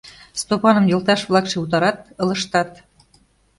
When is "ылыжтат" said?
2.21-2.71